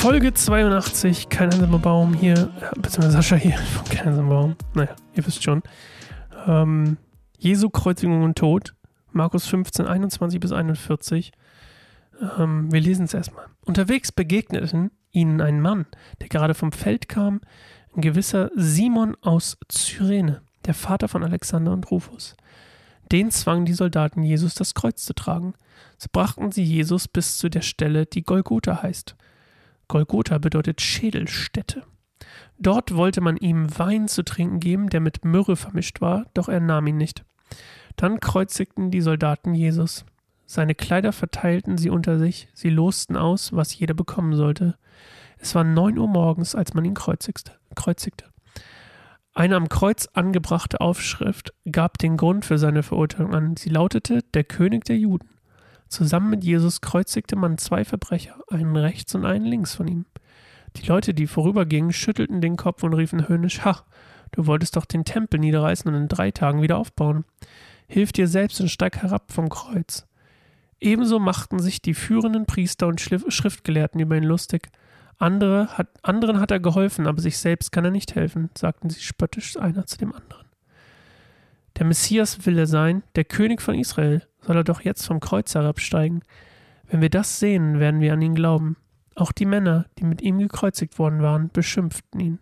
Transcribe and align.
Folge 0.00 0.32
82, 0.32 1.28
kein 1.28 1.52
einsamer 1.52 1.78
Baum 1.78 2.14
hier, 2.14 2.48
beziehungsweise 2.76 3.10
Sascha 3.10 3.36
hier 3.36 3.58
Kein 3.90 4.08
einsamer 4.08 4.30
Baum. 4.30 4.56
Naja, 4.72 4.96
ihr 5.14 5.26
wisst 5.26 5.42
schon. 5.42 5.62
Ähm, 6.46 6.96
Jesu 7.36 7.68
Kreuzigung 7.68 8.22
und 8.22 8.38
Tod, 8.38 8.74
Markus 9.12 9.46
15, 9.46 9.86
21 9.86 10.40
bis 10.40 10.52
41. 10.52 11.32
Ähm, 12.38 12.72
wir 12.72 12.80
lesen 12.80 13.04
es 13.04 13.12
erstmal. 13.12 13.44
Unterwegs 13.66 14.10
begegneten 14.10 14.90
ihnen 15.12 15.42
ein 15.42 15.60
Mann, 15.60 15.84
der 16.22 16.28
gerade 16.30 16.54
vom 16.54 16.72
Feld 16.72 17.10
kam, 17.10 17.42
ein 17.94 18.00
gewisser 18.00 18.50
Simon 18.56 19.18
aus 19.20 19.58
Cyrene, 19.70 20.40
der 20.64 20.72
Vater 20.72 21.08
von 21.08 21.22
Alexander 21.24 21.74
und 21.74 21.90
Rufus. 21.90 22.38
Den 23.12 23.30
zwangen 23.30 23.66
die 23.66 23.74
Soldaten, 23.74 24.22
Jesus 24.22 24.54
das 24.54 24.72
Kreuz 24.72 25.04
zu 25.04 25.12
tragen. 25.12 25.52
So 25.98 26.06
brachten 26.10 26.52
sie 26.52 26.64
Jesus 26.64 27.06
bis 27.06 27.36
zu 27.36 27.50
der 27.50 27.60
Stelle, 27.60 28.06
die 28.06 28.22
Golgotha 28.22 28.82
heißt. 28.82 29.14
Golgotha 29.90 30.38
bedeutet 30.38 30.80
Schädelstätte. 30.80 31.82
Dort 32.58 32.94
wollte 32.94 33.20
man 33.20 33.36
ihm 33.36 33.76
Wein 33.76 34.06
zu 34.06 34.22
trinken 34.22 34.60
geben, 34.60 34.88
der 34.88 35.00
mit 35.00 35.24
Myrrhe 35.24 35.56
vermischt 35.56 36.00
war, 36.00 36.26
doch 36.32 36.48
er 36.48 36.60
nahm 36.60 36.86
ihn 36.86 36.96
nicht. 36.96 37.24
Dann 37.96 38.20
kreuzigten 38.20 38.92
die 38.92 39.00
Soldaten 39.00 39.52
Jesus. 39.52 40.04
Seine 40.46 40.76
Kleider 40.76 41.12
verteilten 41.12 41.76
sie 41.76 41.90
unter 41.90 42.20
sich, 42.20 42.48
sie 42.54 42.70
losten 42.70 43.16
aus, 43.16 43.52
was 43.52 43.76
jeder 43.76 43.94
bekommen 43.94 44.36
sollte. 44.36 44.76
Es 45.38 45.56
war 45.56 45.64
neun 45.64 45.98
Uhr 45.98 46.06
morgens, 46.06 46.54
als 46.54 46.72
man 46.72 46.84
ihn 46.84 46.94
kreuzigte. 46.94 47.52
Eine 49.34 49.56
am 49.56 49.68
Kreuz 49.68 50.08
angebrachte 50.12 50.80
Aufschrift 50.80 51.52
gab 51.70 51.98
den 51.98 52.16
Grund 52.16 52.44
für 52.44 52.58
seine 52.58 52.84
Verurteilung 52.84 53.34
an. 53.34 53.56
Sie 53.56 53.70
lautete 53.70 54.22
Der 54.34 54.44
König 54.44 54.84
der 54.84 54.98
Juden. 54.98 55.30
Zusammen 55.90 56.30
mit 56.30 56.44
Jesus 56.44 56.80
kreuzigte 56.80 57.34
man 57.34 57.58
zwei 57.58 57.84
Verbrecher, 57.84 58.36
einen 58.48 58.76
rechts 58.76 59.12
und 59.16 59.26
einen 59.26 59.44
links 59.44 59.74
von 59.74 59.88
ihm. 59.88 60.06
Die 60.76 60.86
Leute, 60.86 61.14
die 61.14 61.26
vorübergingen, 61.26 61.92
schüttelten 61.92 62.40
den 62.40 62.56
Kopf 62.56 62.84
und 62.84 62.94
riefen 62.94 63.26
höhnisch: 63.26 63.64
Ha, 63.64 63.84
du 64.30 64.46
wolltest 64.46 64.76
doch 64.76 64.84
den 64.84 65.04
Tempel 65.04 65.40
niederreißen 65.40 65.92
und 65.92 66.00
in 66.00 66.06
drei 66.06 66.30
Tagen 66.30 66.62
wieder 66.62 66.78
aufbauen. 66.78 67.24
Hilf 67.88 68.12
dir 68.12 68.28
selbst 68.28 68.60
und 68.60 68.68
steig 68.68 69.02
herab 69.02 69.32
vom 69.32 69.48
Kreuz. 69.48 70.06
Ebenso 70.78 71.18
machten 71.18 71.58
sich 71.58 71.82
die 71.82 71.94
führenden 71.94 72.46
Priester 72.46 72.86
und 72.86 73.00
Schriftgelehrten 73.00 74.00
über 74.00 74.16
ihn 74.16 74.22
lustig. 74.22 74.70
Andere 75.18 75.76
hat, 75.76 75.88
anderen 76.02 76.38
hat 76.38 76.52
er 76.52 76.60
geholfen, 76.60 77.08
aber 77.08 77.20
sich 77.20 77.36
selbst 77.36 77.72
kann 77.72 77.84
er 77.84 77.90
nicht 77.90 78.14
helfen, 78.14 78.48
sagten 78.56 78.90
sie 78.90 79.00
spöttisch 79.00 79.56
einer 79.56 79.86
zu 79.86 79.98
dem 79.98 80.14
anderen. 80.14 80.46
Der 81.76 81.84
Messias 81.84 82.46
will 82.46 82.56
er 82.56 82.68
sein, 82.68 83.02
der 83.16 83.24
König 83.24 83.60
von 83.60 83.74
Israel, 83.74 84.22
soll 84.42 84.56
er 84.56 84.64
doch 84.64 84.80
jetzt 84.80 85.06
vom 85.06 85.20
Kreuz 85.20 85.54
herabsteigen. 85.54 86.22
Wenn 86.86 87.00
wir 87.00 87.10
das 87.10 87.38
sehen, 87.38 87.78
werden 87.78 88.00
wir 88.00 88.12
an 88.12 88.22
ihn 88.22 88.34
glauben. 88.34 88.76
Auch 89.14 89.32
die 89.32 89.46
Männer, 89.46 89.86
die 89.98 90.04
mit 90.04 90.22
ihm 90.22 90.38
gekreuzigt 90.38 90.98
worden 90.98 91.22
waren, 91.22 91.50
beschimpften 91.50 92.20
ihn. 92.20 92.38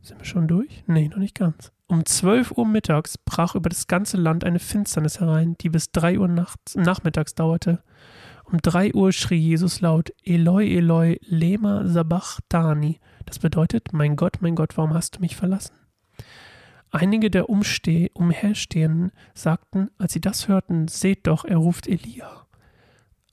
Sind 0.00 0.18
wir 0.18 0.24
schon 0.24 0.48
durch? 0.48 0.82
Nee, 0.86 1.08
noch 1.08 1.18
nicht 1.18 1.36
ganz. 1.36 1.72
Um 1.86 2.04
zwölf 2.06 2.50
Uhr 2.52 2.66
mittags 2.66 3.18
brach 3.18 3.54
über 3.54 3.68
das 3.68 3.86
ganze 3.86 4.16
Land 4.16 4.44
eine 4.44 4.58
Finsternis 4.58 5.20
herein, 5.20 5.56
die 5.60 5.68
bis 5.68 5.92
drei 5.92 6.18
Uhr 6.18 6.26
nachts, 6.26 6.74
nachmittags 6.74 7.34
dauerte. 7.34 7.82
Um 8.44 8.58
drei 8.60 8.92
Uhr 8.92 9.12
schrie 9.12 9.38
Jesus 9.38 9.80
laut, 9.80 10.12
Eloi, 10.24 10.76
Eloi, 10.76 11.18
lema 11.22 11.86
sabachthani. 11.86 12.98
Das 13.24 13.38
bedeutet, 13.38 13.92
mein 13.92 14.16
Gott, 14.16 14.38
mein 14.40 14.56
Gott, 14.56 14.76
warum 14.76 14.94
hast 14.94 15.16
du 15.16 15.20
mich 15.20 15.36
verlassen? 15.36 15.74
Einige 16.94 17.30
der 17.30 17.48
Umsteh 17.48 18.10
Umherstehenden 18.12 19.12
sagten, 19.32 19.90
als 19.96 20.12
sie 20.12 20.20
das 20.20 20.46
hörten, 20.46 20.88
seht 20.88 21.26
doch, 21.26 21.46
er 21.46 21.56
ruft 21.56 21.88
Elia. 21.88 22.46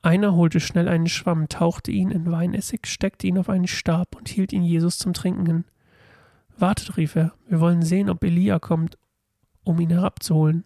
Einer 0.01 0.33
holte 0.33 0.61
schnell 0.61 0.87
einen 0.87 1.07
Schwamm, 1.07 1.49
tauchte 1.49 1.91
ihn 1.91 2.09
in 2.09 2.31
Weinessig, 2.31 2.87
steckte 2.87 3.27
ihn 3.27 3.37
auf 3.37 3.49
einen 3.49 3.67
Stab 3.67 4.15
und 4.15 4.29
hielt 4.29 4.53
ihn 4.53 4.63
Jesus 4.63 4.97
zum 4.97 5.11
Trinken 5.11 5.45
hin. 5.45 5.65
Wartet, 6.57 6.95
rief 6.95 7.17
er, 7.17 7.33
wir 7.47 7.59
wollen 7.59 7.81
sehen, 7.81 8.09
ob 8.09 8.23
Elia 8.23 8.59
kommt, 8.59 8.97
um 9.65 9.77
ihn 9.81 9.89
herabzuholen. 9.89 10.63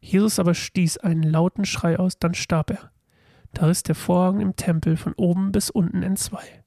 Jesus 0.00 0.38
aber 0.38 0.54
stieß 0.54 0.96
einen 0.98 1.22
lauten 1.22 1.66
Schrei 1.66 1.98
aus, 1.98 2.18
dann 2.18 2.32
starb 2.32 2.70
er. 2.70 2.90
Da 3.52 3.66
riss 3.66 3.82
der 3.82 3.94
Vorhang 3.94 4.40
im 4.40 4.56
Tempel 4.56 4.96
von 4.96 5.12
oben 5.12 5.52
bis 5.52 5.68
unten 5.68 6.02
entzwei. 6.02 6.64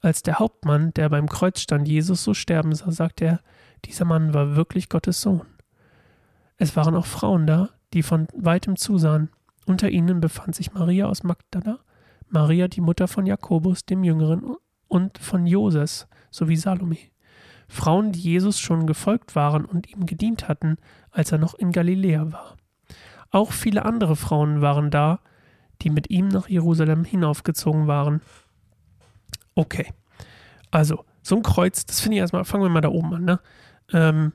Als 0.00 0.22
der 0.22 0.38
Hauptmann, 0.38 0.94
der 0.94 1.08
beim 1.08 1.28
Kreuz 1.28 1.60
stand, 1.60 1.88
Jesus 1.88 2.22
so 2.22 2.32
sterben 2.32 2.72
sah, 2.76 2.92
sagte 2.92 3.24
er, 3.24 3.40
dieser 3.84 4.04
Mann 4.04 4.34
war 4.34 4.56
wirklich 4.56 4.88
Gottes 4.88 5.20
Sohn. 5.20 5.46
Es 6.56 6.76
waren 6.76 6.96
auch 6.96 7.06
Frauen 7.06 7.46
da, 7.46 7.70
die 7.92 8.02
von 8.02 8.26
weitem 8.34 8.76
zusahen. 8.76 9.30
Unter 9.66 9.90
ihnen 9.90 10.20
befand 10.20 10.54
sich 10.54 10.72
Maria 10.72 11.06
aus 11.06 11.22
Magdala, 11.22 11.78
Maria 12.28 12.68
die 12.68 12.80
Mutter 12.80 13.08
von 13.08 13.26
Jakobus 13.26 13.84
dem 13.84 14.04
Jüngeren 14.04 14.56
und 14.88 15.18
von 15.18 15.46
Joses 15.46 16.08
sowie 16.30 16.56
Salome. 16.56 16.98
Frauen, 17.68 18.12
die 18.12 18.20
Jesus 18.20 18.58
schon 18.58 18.86
gefolgt 18.86 19.36
waren 19.36 19.64
und 19.64 19.90
ihm 19.90 20.06
gedient 20.06 20.48
hatten, 20.48 20.78
als 21.10 21.32
er 21.32 21.38
noch 21.38 21.54
in 21.54 21.70
Galiläa 21.70 22.32
war. 22.32 22.56
Auch 23.30 23.52
viele 23.52 23.84
andere 23.84 24.16
Frauen 24.16 24.62
waren 24.62 24.90
da, 24.90 25.20
die 25.82 25.90
mit 25.90 26.10
ihm 26.10 26.28
nach 26.28 26.48
Jerusalem 26.48 27.04
hinaufgezogen 27.04 27.86
waren. 27.86 28.22
Okay, 29.54 29.92
also 30.70 31.04
so 31.22 31.36
ein 31.36 31.42
Kreuz, 31.42 31.84
das 31.84 32.00
finde 32.00 32.16
ich 32.16 32.20
erstmal, 32.20 32.44
fangen 32.44 32.64
wir 32.64 32.70
mal 32.70 32.80
da 32.80 32.88
oben 32.88 33.14
an, 33.14 33.24
ne? 33.24 33.40
Ähm, 33.92 34.32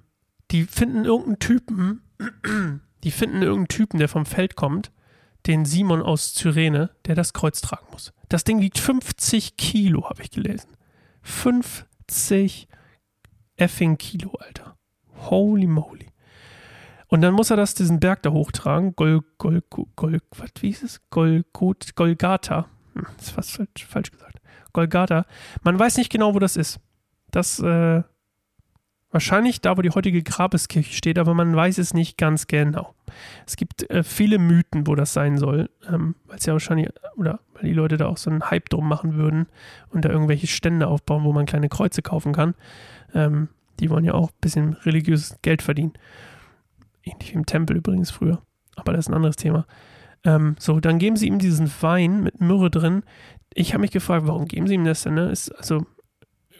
die 0.52 0.64
finden 0.64 1.06
irgendeinen 1.06 1.40
Typen, 1.40 2.02
die 3.03 3.12
finden 3.12 3.41
irgendeinen 3.41 3.68
Typen, 3.68 3.97
der 4.00 4.09
vom 4.09 4.25
Feld 4.25 4.56
kommt, 4.56 4.91
den 5.47 5.66
Simon 5.66 6.02
aus 6.02 6.34
Cyrene, 6.34 6.91
der 7.06 7.16
das 7.16 7.34
Kreuz 7.34 7.62
tragen 7.62 7.88
muss. 7.91 8.14
Das 8.30 8.44
Ding 8.44 8.62
wiegt 8.62 8.80
50 8.80 9.58
Kilo, 9.58 10.09
habe 10.09 10.22
ich 10.22 10.31
gelesen. 10.31 10.69
50 11.22 12.68
effing 13.58 13.97
Kilo, 13.97 14.31
Alter. 14.40 14.78
Holy 15.30 15.68
moly. 15.68 16.08
Und 17.08 17.22
dann 17.22 17.34
muss 17.34 17.52
er 17.52 17.58
das, 17.58 17.75
diesen 17.75 18.00
Berg 18.00 18.24
da 18.24 18.31
hochtragen. 18.31 18.96
Gol, 18.96 19.22
Gol, 19.38 19.62
Gol, 19.70 20.20
was, 20.35 20.50
wie 20.62 20.68
hieß 20.68 20.84
es? 20.84 21.09
Gol, 21.09 21.46
Golgata. 21.53 22.68
Hm, 22.94 23.06
ist 23.20 23.31
fast 23.31 23.52
falsch, 23.52 23.85
falsch 23.88 24.12
gesagt. 24.12 24.40
Golgata. 24.72 25.25
Man 25.62 25.78
weiß 25.78 25.97
nicht 25.97 26.12
genau, 26.12 26.34
wo 26.34 26.40
das 26.40 26.58
ist. 26.58 26.80
Das, 27.30 27.59
äh, 27.59 28.03
Wahrscheinlich 29.13 29.62
da, 29.62 29.78
wo 29.78 29.84
die 29.84 29.91
heutige 29.91 30.24
Grabeskirche 30.24 30.91
steht, 30.91 31.19
aber 31.19 31.35
man 31.35 31.56
weiß 31.56 31.78
es 31.78 31.94
nicht 31.94 32.18
ganz 32.18 32.47
genau. 32.47 32.96
Es 33.46 33.57
gibt 33.57 33.88
äh, 33.91 34.01
viele 34.01 34.40
Mythen, 34.40 34.88
wo 34.88 34.96
das 34.96 35.13
sein 35.13 35.38
soll, 35.38 35.69
ähm, 35.88 36.16
weil 36.25 36.40
es 36.40 36.47
ja 36.47 36.53
wahrscheinlich, 36.53 36.90
oder 37.16 37.40
weil 37.53 37.66
die 37.66 37.75
Leute 37.75 37.97
da 37.97 38.07
auch 38.07 38.18
so 38.18 38.31
einen 38.31 38.50
Hype 38.50 38.69
drum 38.69 38.90
machen 38.90 39.13
würden 39.13 39.46
und 39.91 40.03
da 40.03 40.09
irgendwelche 40.09 40.47
Stände 40.47 40.88
aufbauen, 40.88 41.25
wo 41.25 41.31
man 41.31 41.46
kleine 41.46 41.69
Kreuze 41.69 42.02
kaufen 42.02 42.34
kann. 42.34 42.56
Ähm, 43.13 43.50
die 43.79 43.91
wollen 43.91 44.03
ja 44.03 44.16
auch 44.16 44.29
ein 44.29 44.41
bisschen 44.41 44.73
religiöses 44.73 45.38
Geld 45.44 45.62
verdienen. 45.62 45.94
Ähnlich 47.03 47.29
wie 47.29 47.35
im 47.35 47.46
Tempel 47.46 47.78
übrigens 47.78 48.09
früher. 48.09 48.41
Aber 48.75 48.94
das 48.94 49.06
ist 49.06 49.09
ein 49.09 49.16
anderes 49.16 49.35
Thema. 49.35 49.68
Ähm, 50.25 50.56
so, 50.57 50.79
dann 50.79 50.97
geben 50.97 51.18
sie 51.18 51.28
ihm 51.28 51.38
diesen 51.38 51.72
Wein 51.81 52.23
mit 52.23 52.41
Myrrhe 52.41 52.72
drin. 52.72 53.03
Ich 53.53 53.73
habe 53.73 53.81
mich 53.81 53.91
gefragt, 53.91 54.25
warum 54.25 54.47
geben 54.47 54.66
sie 54.66 54.73
ihm 54.73 54.85
das 54.85 55.03
denn? 55.03 55.13
Ne? 55.13 55.29
Ist, 55.29 55.52
also, 55.52 55.85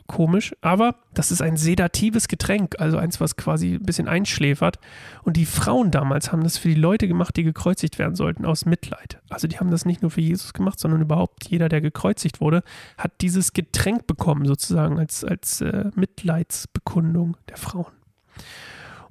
komisch, 0.08 0.56
aber 0.62 0.96
das 1.14 1.32
ist 1.32 1.42
ein 1.42 1.58
sedatives 1.58 2.28
Getränk, 2.28 2.76
also 2.80 2.98
eins, 2.98 3.22
was 3.22 3.36
quasi 3.36 3.76
ein 3.76 3.86
bisschen 3.86 4.08
einschläfert. 4.08 4.80
Und 5.24 5.38
die 5.38 5.46
Frauen 5.46 5.92
damals 5.92 6.32
haben 6.32 6.44
das 6.44 6.58
für 6.58 6.70
die 6.70 6.76
Leute 6.76 7.08
gemacht, 7.08 7.36
die 7.36 7.44
gekreuzigt 7.44 8.00
werden 8.00 8.16
sollten, 8.16 8.46
aus 8.46 8.66
Mitleid. 8.66 9.22
Also 9.30 9.48
die 9.48 9.60
haben 9.60 9.72
das 9.72 9.86
nicht 9.86 10.02
nur 10.02 10.12
für 10.12 10.22
Jesus 10.22 10.54
gemacht, 10.54 10.80
sondern 10.80 11.02
überhaupt 11.02 11.48
jeder, 11.48 11.70
der 11.70 11.82
gekreuzigt 11.82 12.42
wurde, 12.42 12.64
hat 12.98 13.14
dieses 13.22 13.54
Getränk 13.54 14.08
bekommen, 14.08 14.46
sozusagen 14.46 15.00
als, 15.00 15.24
als 15.24 15.62
äh, 15.62 15.92
Mitleidsbekundung 15.96 17.38
der 17.50 17.58
Frauen. 17.58 17.92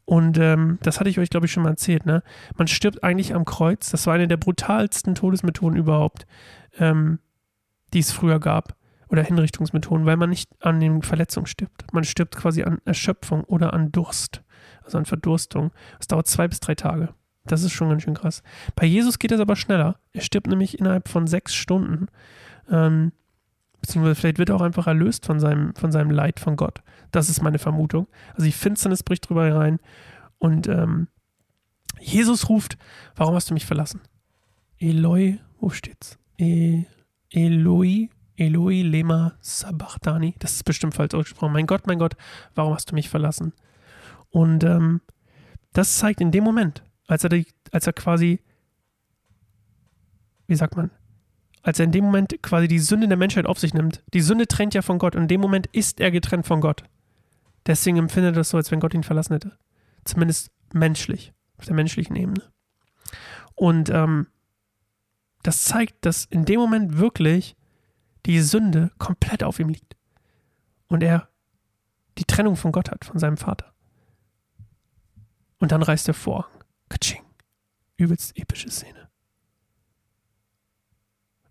Und 0.04 0.36
ähm, 0.38 0.78
das 0.82 1.00
hatte 1.00 1.08
ich 1.08 1.18
euch, 1.18 1.30
glaube 1.30 1.46
ich, 1.46 1.52
schon 1.52 1.62
mal 1.62 1.70
erzählt. 1.70 2.06
Ne? 2.06 2.22
Man 2.56 2.68
stirbt 2.68 3.02
eigentlich 3.04 3.34
am 3.34 3.44
Kreuz. 3.44 3.90
Das 3.90 4.06
war 4.06 4.14
eine 4.14 4.28
der 4.28 4.36
brutalsten 4.36 5.14
Todesmethoden 5.14 5.78
überhaupt, 5.78 6.26
ähm, 6.78 7.20
die 7.94 8.00
es 8.00 8.10
früher 8.10 8.40
gab 8.40 8.76
oder 9.12 9.22
Hinrichtungsmethoden, 9.22 10.06
weil 10.06 10.16
man 10.16 10.30
nicht 10.30 10.50
an 10.60 10.80
den 10.80 11.02
Verletzungen 11.02 11.46
stirbt. 11.46 11.84
Man 11.92 12.02
stirbt 12.02 12.34
quasi 12.34 12.62
an 12.62 12.78
Erschöpfung 12.86 13.44
oder 13.44 13.74
an 13.74 13.92
Durst, 13.92 14.42
also 14.82 14.96
an 14.96 15.04
Verdurstung. 15.04 15.70
Das 15.98 16.08
dauert 16.08 16.26
zwei 16.26 16.48
bis 16.48 16.60
drei 16.60 16.74
Tage. 16.74 17.10
Das 17.44 17.62
ist 17.62 17.72
schon 17.72 17.90
ganz 17.90 18.02
schön 18.02 18.14
krass. 18.14 18.42
Bei 18.74 18.86
Jesus 18.86 19.18
geht 19.18 19.30
das 19.30 19.40
aber 19.40 19.54
schneller. 19.54 19.98
Er 20.14 20.22
stirbt 20.22 20.46
nämlich 20.46 20.78
innerhalb 20.78 21.08
von 21.08 21.26
sechs 21.26 21.54
Stunden. 21.54 22.06
Ähm, 22.70 23.12
beziehungsweise 23.82 24.14
vielleicht 24.14 24.38
wird 24.38 24.48
er 24.48 24.56
auch 24.56 24.62
einfach 24.62 24.86
erlöst 24.86 25.26
von 25.26 25.38
seinem, 25.40 25.74
von 25.74 25.92
seinem 25.92 26.10
Leid 26.10 26.40
von 26.40 26.56
Gott. 26.56 26.82
Das 27.10 27.28
ist 27.28 27.42
meine 27.42 27.58
Vermutung. 27.58 28.06
Also 28.32 28.46
die 28.46 28.52
Finsternis 28.52 29.02
bricht 29.02 29.28
drüber 29.28 29.44
herein 29.44 29.78
und 30.38 30.68
ähm, 30.68 31.08
Jesus 32.00 32.48
ruft, 32.48 32.78
warum 33.14 33.34
hast 33.34 33.50
du 33.50 33.54
mich 33.54 33.66
verlassen? 33.66 34.00
Eloi, 34.78 35.38
wo 35.60 35.68
steht's? 35.68 36.18
E 36.38 36.84
Eloi, 37.28 38.08
Eloi 38.42 38.82
lema 38.82 39.34
sabachthani. 39.40 40.34
Das 40.38 40.52
ist 40.52 40.64
bestimmt 40.64 40.94
falsch 40.94 41.14
ausgesprochen. 41.14 41.52
Mein 41.52 41.66
Gott, 41.66 41.86
mein 41.86 41.98
Gott, 41.98 42.14
warum 42.54 42.74
hast 42.74 42.90
du 42.90 42.94
mich 42.94 43.08
verlassen? 43.08 43.52
Und 44.30 44.64
ähm, 44.64 45.00
das 45.72 45.98
zeigt 45.98 46.20
in 46.20 46.30
dem 46.30 46.44
Moment, 46.44 46.82
als 47.06 47.24
er, 47.24 47.30
die, 47.30 47.46
als 47.70 47.86
er 47.86 47.92
quasi, 47.92 48.40
wie 50.46 50.56
sagt 50.56 50.76
man, 50.76 50.90
als 51.62 51.78
er 51.78 51.84
in 51.84 51.92
dem 51.92 52.04
Moment 52.04 52.42
quasi 52.42 52.68
die 52.68 52.78
Sünde 52.78 53.08
der 53.08 53.16
Menschheit 53.16 53.46
auf 53.46 53.58
sich 53.58 53.72
nimmt. 53.72 54.02
Die 54.12 54.20
Sünde 54.20 54.46
trennt 54.46 54.74
ja 54.74 54.82
von 54.82 54.98
Gott 54.98 55.14
und 55.14 55.22
in 55.22 55.28
dem 55.28 55.40
Moment 55.40 55.68
ist 55.68 56.00
er 56.00 56.10
getrennt 56.10 56.46
von 56.46 56.60
Gott. 56.60 56.84
Deswegen 57.66 57.98
empfindet 57.98 58.34
er 58.34 58.40
das 58.40 58.50
so, 58.50 58.56
als 58.56 58.70
wenn 58.70 58.80
Gott 58.80 58.94
ihn 58.94 59.04
verlassen 59.04 59.34
hätte. 59.34 59.56
Zumindest 60.04 60.50
menschlich, 60.72 61.32
auf 61.58 61.66
der 61.66 61.74
menschlichen 61.74 62.16
Ebene. 62.16 62.42
Und 63.54 63.90
ähm, 63.90 64.26
das 65.42 65.64
zeigt, 65.64 66.04
dass 66.04 66.24
in 66.24 66.44
dem 66.44 66.58
Moment 66.58 66.98
wirklich 66.98 67.56
die 68.26 68.40
Sünde 68.40 68.90
komplett 68.98 69.42
auf 69.42 69.58
ihm 69.58 69.68
liegt. 69.68 69.96
Und 70.88 71.02
er 71.02 71.28
die 72.18 72.24
Trennung 72.24 72.56
von 72.56 72.72
Gott 72.72 72.90
hat, 72.90 73.04
von 73.04 73.18
seinem 73.18 73.36
Vater. 73.36 73.72
Und 75.58 75.72
dann 75.72 75.82
reißt 75.82 76.06
der 76.06 76.14
Vorhang. 76.14 76.50
Katsching. 76.88 77.22
Übelst 77.96 78.36
epische 78.38 78.70
Szene. 78.70 79.08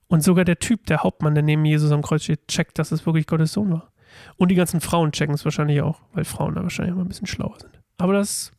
Und 0.07 0.23
sogar 0.23 0.43
der 0.43 0.59
Typ, 0.59 0.85
der 0.87 1.03
Hauptmann, 1.03 1.33
der 1.33 1.43
neben 1.43 1.63
Jesus 1.63 1.91
am 1.91 2.01
Kreuz 2.01 2.23
steht, 2.23 2.47
checkt, 2.47 2.77
dass 2.77 2.91
es 2.91 3.05
wirklich 3.05 3.27
Gottes 3.27 3.53
Sohn 3.53 3.71
war. 3.71 3.93
Und 4.35 4.49
die 4.49 4.55
ganzen 4.55 4.81
Frauen 4.81 5.13
checken 5.13 5.35
es 5.35 5.45
wahrscheinlich 5.45 5.81
auch, 5.81 6.01
weil 6.11 6.25
Frauen 6.25 6.55
da 6.55 6.63
wahrscheinlich 6.63 6.93
immer 6.93 7.05
ein 7.05 7.07
bisschen 7.07 7.27
schlauer 7.27 7.57
sind. 7.59 7.79
Aber 7.97 8.13
das 8.13 8.51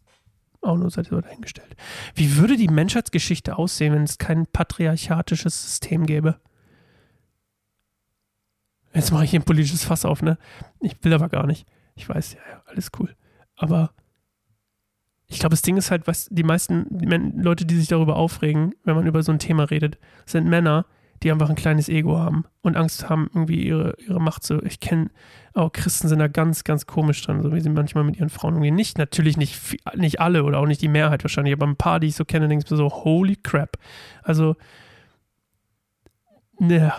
auch 0.63 0.77
nur 0.77 0.91
sei 0.91 1.03
so 1.03 1.21
dahingestellt. 1.21 1.77
Wie 2.15 2.37
würde 2.37 2.57
die 2.57 2.69
Menschheitsgeschichte 2.69 3.59
aussehen, 3.59 3.93
wenn 3.93 4.05
es 4.05 4.19
kein 4.19 4.47
patriarchatisches 4.47 5.61
System 5.63 6.07
gäbe? 6.07 6.41
Jetzt 8.95 9.13
mache 9.13 9.25
ich 9.25 9.31
hier 9.31 9.41
ein 9.41 9.45
politisches 9.45 9.85
Fass 9.85 10.05
auf, 10.05 10.23
ne? 10.23 10.39
Ich 10.81 10.97
will 11.03 11.13
aber 11.13 11.29
gar 11.29 11.47
nicht. 11.47 11.67
Ich 11.95 12.09
weiß, 12.09 12.35
ja, 12.35 12.41
ja, 12.51 12.63
alles 12.67 12.91
cool. 12.99 13.15
Aber 13.57 13.93
ich 15.27 15.39
glaube, 15.39 15.53
das 15.53 15.63
Ding 15.63 15.77
ist 15.77 15.91
halt, 15.91 16.07
was 16.07 16.29
die 16.31 16.43
meisten 16.43 16.87
Leute, 17.41 17.65
die 17.65 17.77
sich 17.77 17.89
darüber 17.89 18.17
aufregen, 18.17 18.75
wenn 18.85 18.97
man 18.97 19.07
über 19.07 19.23
so 19.23 19.33
ein 19.33 19.39
Thema 19.39 19.65
redet, 19.65 19.99
sind 20.27 20.47
Männer, 20.47 20.85
die 21.23 21.31
einfach 21.31 21.49
ein 21.49 21.57
kleines 21.57 21.89
Ego 21.89 22.19
haben 22.19 22.45
und 22.63 22.77
Angst 22.77 23.09
haben, 23.09 23.31
irgendwie 23.33 23.65
ihre, 23.65 23.95
ihre 23.99 24.21
Macht 24.21 24.43
zu. 24.43 24.61
Ich 24.63 24.81
kenne 24.81 25.11
auch 25.55 25.73
Christen 25.73 26.09
sind 26.09 26.19
da 26.19 26.29
ganz, 26.29 26.65
ganz 26.65 26.87
komisch 26.87 27.23
dran, 27.23 27.43
so 27.43 27.53
wie 27.55 27.61
sie 27.61 27.71
manchmal 27.71 28.05
mit 28.05 28.17
ihren 28.17 28.31
Frauen 28.31 28.57
umgehen. 28.57 28.75
Nicht, 28.75 28.99
natürlich 28.99 29.37
nicht, 29.37 29.77
nicht 29.95 30.21
alle 30.21 30.45
oder 30.45 30.59
auch 30.59 30.67
nicht 30.67 30.83
die 30.83 30.89
Mehrheit 30.89 31.23
wahrscheinlich, 31.25 31.55
aber 31.55 31.67
ein 31.67 31.77
paar, 31.77 32.01
die 32.01 32.09
ich 32.09 32.17
so 32.17 32.25
kenne, 32.25 32.49
denke 32.49 32.65
ich 32.65 32.71
mir 32.71 32.77
so, 32.77 32.91
holy 32.91 33.37
crap. 33.37 33.77
Also, 34.23 34.57
ne, 36.59 36.93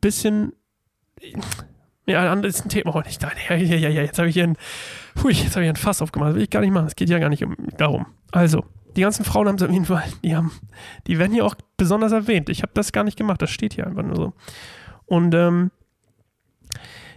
bisschen. 0.00 0.52
Ja, 2.06 2.34
das 2.36 2.56
ist 2.56 2.66
ein 2.66 2.68
Thema. 2.68 2.94
Oh, 2.94 3.00
nicht 3.00 3.22
nein, 3.22 3.32
ja, 3.48 3.56
ja, 3.56 3.76
ja, 3.76 3.88
ja, 3.88 4.02
jetzt 4.02 4.18
habe 4.18 4.28
ich 4.28 4.34
hier 4.34 4.44
ein, 4.44 4.56
hui, 5.22 5.32
jetzt 5.32 5.56
habe 5.56 5.64
ich 5.64 5.70
ein 5.70 5.76
Fass 5.76 6.02
aufgemacht. 6.02 6.30
Das 6.30 6.36
will 6.36 6.42
ich 6.42 6.50
gar 6.50 6.60
nicht 6.60 6.72
machen. 6.72 6.86
Es 6.86 6.96
geht 6.96 7.08
ja 7.08 7.18
gar 7.18 7.30
nicht 7.30 7.42
um, 7.42 7.56
darum. 7.78 8.06
Also, 8.30 8.64
die 8.96 9.00
ganzen 9.00 9.24
Frauen 9.24 9.48
haben 9.48 9.56
es 9.56 9.62
auf 9.62 9.70
jeden 9.70 9.86
Fall, 9.86 10.04
die 10.22 10.36
haben, 10.36 10.52
die 11.06 11.18
werden 11.18 11.32
hier 11.32 11.44
auch 11.44 11.54
besonders 11.76 12.12
erwähnt. 12.12 12.48
Ich 12.48 12.62
habe 12.62 12.72
das 12.74 12.92
gar 12.92 13.04
nicht 13.04 13.16
gemacht, 13.16 13.40
das 13.40 13.50
steht 13.50 13.74
hier 13.74 13.86
einfach 13.86 14.02
nur 14.02 14.16
so. 14.16 14.32
Und 15.06 15.34
ähm, 15.34 15.70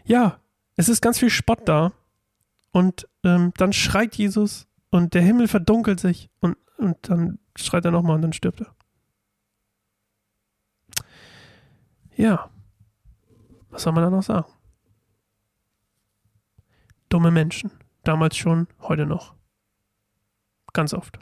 ja, 0.05 0.39
es 0.75 0.89
ist 0.89 1.01
ganz 1.01 1.19
viel 1.19 1.29
Spott 1.29 1.67
da. 1.67 1.91
Und 2.71 3.07
ähm, 3.23 3.53
dann 3.57 3.73
schreit 3.73 4.15
Jesus 4.15 4.67
und 4.89 5.13
der 5.13 5.21
Himmel 5.21 5.47
verdunkelt 5.47 5.99
sich 5.99 6.29
und, 6.39 6.57
und 6.77 6.97
dann 7.01 7.39
schreit 7.55 7.85
er 7.85 7.91
nochmal 7.91 8.15
und 8.15 8.21
dann 8.21 8.33
stirbt 8.33 8.61
er. 8.61 8.73
Ja, 12.15 12.49
was 13.69 13.83
soll 13.83 13.93
man 13.93 14.03
da 14.03 14.09
noch 14.09 14.23
sagen? 14.23 14.51
Dumme 17.09 17.31
Menschen. 17.31 17.71
Damals 18.03 18.37
schon, 18.37 18.67
heute 18.79 19.05
noch. 19.05 19.35
Ganz 20.73 20.93
oft. 20.93 21.19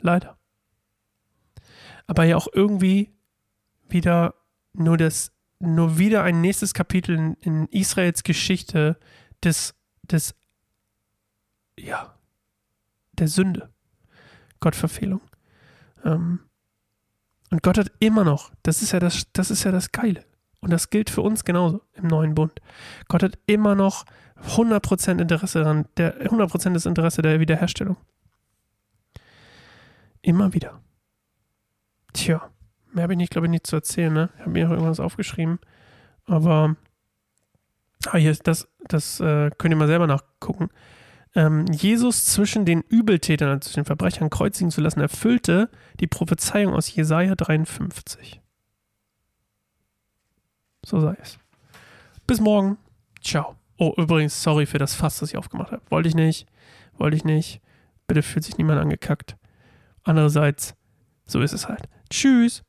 Leider. 0.00 0.38
Aber 2.06 2.24
ja 2.24 2.36
auch 2.36 2.48
irgendwie 2.52 3.14
wieder 3.88 4.34
nur 4.72 4.96
das, 4.96 5.32
nur 5.58 5.98
wieder 5.98 6.22
ein 6.22 6.40
nächstes 6.40 6.74
Kapitel 6.74 7.16
in, 7.16 7.34
in 7.34 7.66
Israels 7.68 8.22
Geschichte 8.22 8.98
des, 9.42 9.74
des, 10.02 10.34
ja, 11.78 12.14
der 13.12 13.28
Sünde. 13.28 13.72
Gottverfehlung. 14.60 15.20
Ähm, 16.04 16.40
und 17.50 17.62
Gott 17.62 17.78
hat 17.78 17.92
immer 18.00 18.24
noch, 18.24 18.52
das 18.62 18.82
ist 18.82 18.92
ja 18.92 19.00
das, 19.00 19.30
das 19.32 19.50
ist 19.50 19.64
ja 19.64 19.70
das 19.70 19.92
Geile. 19.92 20.24
Und 20.60 20.72
das 20.72 20.90
gilt 20.90 21.10
für 21.10 21.22
uns 21.22 21.44
genauso 21.44 21.82
im 21.94 22.06
neuen 22.06 22.34
Bund. 22.34 22.60
Gott 23.08 23.22
hat 23.22 23.38
immer 23.46 23.74
noch 23.74 24.04
100% 24.42 25.20
Interesse 25.20 25.60
daran, 25.60 25.86
der 25.96 26.28
100% 26.28 26.72
des 26.72 26.86
Interesse 26.86 27.22
der 27.22 27.40
Wiederherstellung. 27.40 27.96
Immer 30.22 30.52
wieder. 30.52 30.80
Tja, 32.12 32.50
mehr 32.92 33.04
habe 33.04 33.12
ich 33.12 33.18
nicht, 33.18 33.30
glaube 33.30 33.46
ich, 33.46 33.50
nicht 33.50 33.66
zu 33.66 33.76
erzählen. 33.76 34.12
Ne? 34.12 34.30
Ich 34.34 34.40
habe 34.40 34.50
mir 34.50 34.66
auch 34.66 34.72
irgendwas 34.72 35.00
aufgeschrieben. 35.00 35.58
Aber 36.24 36.76
ah, 38.06 38.16
hier, 38.16 38.34
das, 38.42 38.68
das 38.88 39.20
äh, 39.20 39.50
könnt 39.56 39.72
ihr 39.72 39.76
mal 39.76 39.86
selber 39.86 40.06
nachgucken. 40.06 40.70
Ähm, 41.34 41.66
Jesus 41.66 42.24
zwischen 42.24 42.64
den 42.64 42.80
Übeltätern, 42.80 43.50
also 43.50 43.60
zwischen 43.60 43.80
den 43.80 43.86
Verbrechern 43.86 44.30
kreuzigen 44.30 44.70
zu 44.70 44.80
lassen, 44.80 45.00
erfüllte 45.00 45.70
die 46.00 46.06
Prophezeiung 46.06 46.74
aus 46.74 46.92
Jesaja 46.92 47.34
53. 47.34 48.40
So 50.86 51.00
sei 51.00 51.16
es. 51.20 51.36
Bis 52.28 52.38
morgen. 52.38 52.78
Ciao. 53.20 53.56
Oh, 53.76 53.92
übrigens, 53.96 54.40
sorry 54.40 54.66
für 54.66 54.78
das 54.78 54.94
Fass, 54.94 55.18
das 55.18 55.30
ich 55.30 55.36
aufgemacht 55.36 55.72
habe. 55.72 55.82
Wollte 55.90 56.08
ich 56.08 56.14
nicht. 56.14 56.46
Wollte 56.96 57.16
ich 57.16 57.24
nicht. 57.24 57.60
Bitte 58.06 58.22
fühlt 58.22 58.44
sich 58.44 58.56
niemand 58.56 58.80
angekackt. 58.80 59.36
Andererseits, 60.04 60.76
so 61.24 61.40
ist 61.40 61.52
es 61.52 61.66
halt. 61.66 61.88
Tschüss. 62.08 62.62